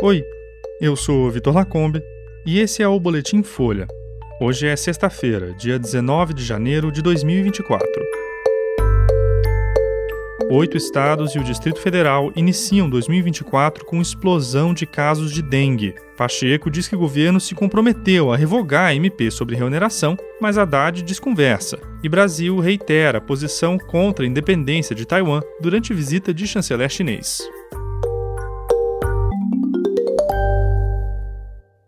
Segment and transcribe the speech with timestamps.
[0.00, 0.24] Oi,
[0.80, 2.00] eu sou Vitor Lacombe
[2.46, 3.84] e esse é o Boletim Folha.
[4.40, 7.88] Hoje é sexta-feira, dia 19 de janeiro de 2024.
[10.52, 15.96] Oito estados e o Distrito Federal iniciam 2024 com explosão de casos de dengue.
[16.16, 21.02] Pacheco diz que o governo se comprometeu a revogar a MP sobre reoneração, mas Haddad
[21.02, 21.76] desconversa.
[22.04, 27.42] E Brasil reitera posição contra a independência de Taiwan durante visita de chanceler chinês.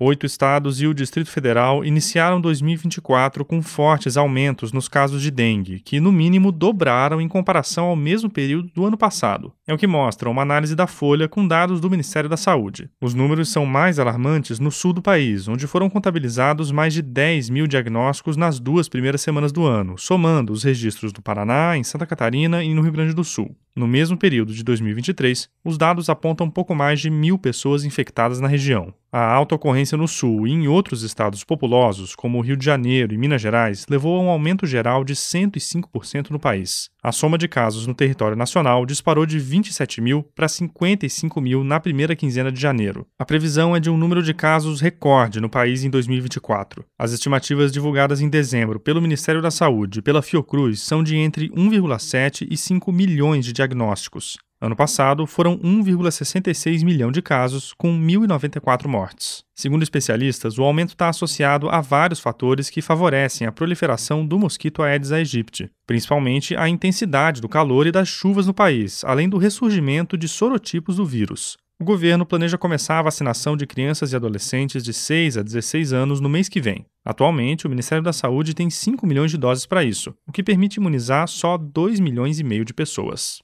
[0.02, 5.78] Oito estados e o Distrito Federal iniciaram 2024 com fortes aumentos nos casos de dengue,
[5.80, 9.52] que no mínimo dobraram em comparação ao mesmo período do ano passado.
[9.68, 12.88] É o que mostra uma análise da Folha com dados do Ministério da Saúde.
[12.98, 17.50] Os números são mais alarmantes no sul do país, onde foram contabilizados mais de 10
[17.50, 22.06] mil diagnósticos nas duas primeiras semanas do ano, somando os registros do Paraná, em Santa
[22.06, 23.54] Catarina e no Rio Grande do Sul.
[23.74, 28.48] No mesmo período de 2023, os dados apontam pouco mais de mil pessoas infectadas na
[28.48, 28.92] região.
[29.12, 33.12] A alta ocorrência no Sul e em outros estados populosos, como o Rio de Janeiro
[33.12, 36.88] e Minas Gerais, levou a um aumento geral de 105% no país.
[37.02, 41.80] A soma de casos no território nacional disparou de 27 mil para 55 mil na
[41.80, 43.04] primeira quinzena de janeiro.
[43.18, 46.84] A previsão é de um número de casos recorde no país em 2024.
[46.96, 51.48] As estimativas divulgadas em dezembro pelo Ministério da Saúde e pela Fiocruz são de entre
[51.50, 54.38] 1,7 e 5 milhões de diagnósticos.
[54.62, 59.42] Ano passado, foram 1,66 milhão de casos, com 1.094 mortes.
[59.54, 64.82] Segundo especialistas, o aumento está associado a vários fatores que favorecem a proliferação do mosquito
[64.82, 70.16] Aedes aegypti, principalmente a intensidade do calor e das chuvas no país, além do ressurgimento
[70.16, 71.56] de sorotipos do vírus.
[71.80, 76.20] O governo planeja começar a vacinação de crianças e adolescentes de 6 a 16 anos
[76.20, 76.84] no mês que vem.
[77.02, 80.76] Atualmente, o Ministério da Saúde tem 5 milhões de doses para isso, o que permite
[80.76, 83.40] imunizar só 2 milhões e meio de pessoas.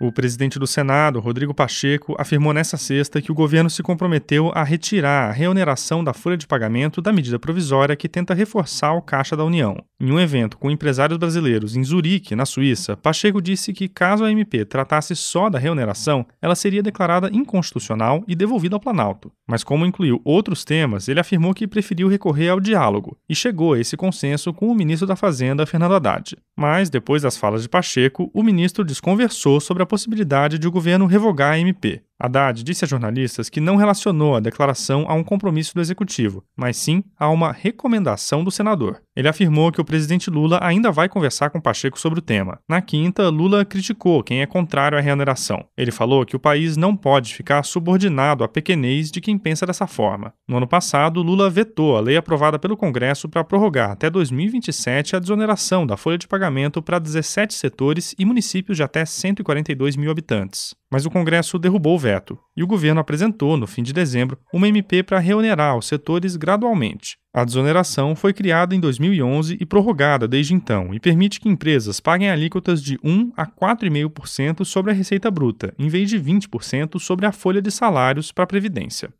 [0.00, 4.64] O presidente do Senado, Rodrigo Pacheco, afirmou nesta sexta que o governo se comprometeu a
[4.64, 9.36] retirar a reoneração da folha de pagamento da medida provisória que tenta reforçar o caixa
[9.36, 9.76] da União.
[10.04, 14.30] Em um evento com empresários brasileiros em Zurique, na Suíça, Pacheco disse que caso a
[14.30, 19.32] MP tratasse só da reoneração, ela seria declarada inconstitucional e devolvida ao Planalto.
[19.48, 23.80] Mas como incluiu outros temas, ele afirmou que preferiu recorrer ao diálogo e chegou a
[23.80, 26.36] esse consenso com o ministro da Fazenda, Fernando Haddad.
[26.54, 31.06] Mas, depois das falas de Pacheco, o ministro desconversou sobre a possibilidade de o governo
[31.06, 32.02] revogar a MP.
[32.18, 36.76] Haddad disse a jornalistas que não relacionou a declaração a um compromisso do executivo, mas
[36.76, 39.02] sim a uma recomendação do senador.
[39.16, 42.58] Ele afirmou que o presidente Lula ainda vai conversar com Pacheco sobre o tema.
[42.68, 45.64] Na quinta, Lula criticou quem é contrário à reoneração.
[45.76, 49.86] Ele falou que o país não pode ficar subordinado à pequenez de quem pensa dessa
[49.86, 50.32] forma.
[50.48, 55.18] No ano passado, Lula vetou a lei aprovada pelo Congresso para prorrogar até 2027 a
[55.18, 60.74] desoneração da folha de pagamento para 17 setores e municípios de até 142 mil habitantes
[60.94, 64.68] mas o Congresso derrubou o veto e o governo apresentou, no fim de dezembro, uma
[64.68, 67.16] MP para reonerar os setores gradualmente.
[67.34, 72.30] A desoneração foi criada em 2011 e prorrogada desde então e permite que empresas paguem
[72.30, 77.32] alíquotas de 1 a 4,5% sobre a receita bruta, em vez de 20% sobre a
[77.32, 79.12] folha de salários para a Previdência.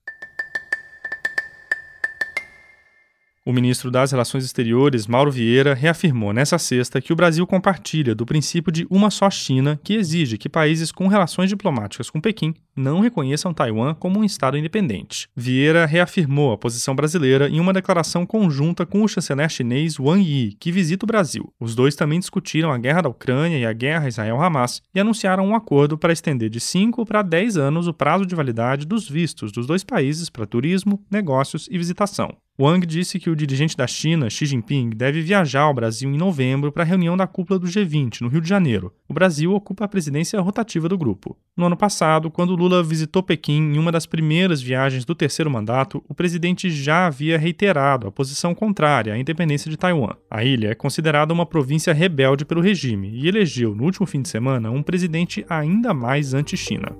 [3.46, 8.24] O ministro das Relações Exteriores, Mauro Vieira, reafirmou nessa sexta que o Brasil compartilha do
[8.24, 13.00] princípio de uma só China, que exige que países com relações diplomáticas com Pequim não
[13.00, 15.28] reconheçam Taiwan como um Estado independente.
[15.34, 20.56] Vieira reafirmou a posição brasileira em uma declaração conjunta com o chanceler chinês Wang Yi,
[20.58, 21.52] que visita o Brasil.
[21.60, 25.54] Os dois também discutiram a guerra da Ucrânia e a guerra Israel-Hamas e anunciaram um
[25.54, 29.66] acordo para estender de 5 para 10 anos o prazo de validade dos vistos dos
[29.66, 32.36] dois países para turismo, negócios e visitação.
[32.56, 36.70] Wang disse que o dirigente da China, Xi Jinping, deve viajar ao Brasil em novembro
[36.70, 38.94] para a reunião da cúpula do G20, no Rio de Janeiro.
[39.08, 41.36] O Brasil ocupa a presidência rotativa do grupo.
[41.56, 46.02] No ano passado, quando Lula visitou Pequim em uma das primeiras viagens do terceiro mandato,
[46.08, 50.14] o presidente já havia reiterado a posição contrária à independência de Taiwan.
[50.30, 54.30] A ilha é considerada uma província rebelde pelo regime e elegeu, no último fim de
[54.30, 56.96] semana, um presidente ainda mais anti-China.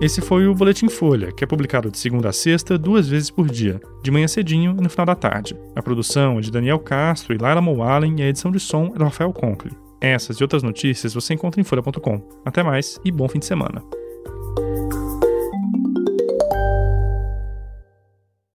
[0.00, 3.48] Esse foi o Boletim Folha, que é publicado de segunda a sexta, duas vezes por
[3.48, 5.56] dia, de manhã cedinho e no final da tarde.
[5.76, 8.98] A produção é de Daniel Castro e Lara Moalen e a edição de som é
[8.98, 9.85] do Rafael Conkle.
[10.00, 12.20] Essas e outras notícias você encontra em folha.com.
[12.44, 13.82] Até mais e bom fim de semana.